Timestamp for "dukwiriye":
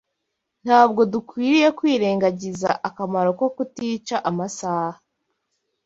1.13-1.67